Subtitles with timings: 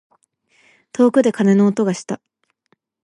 [0.93, 2.19] 遠くで鐘の音がした。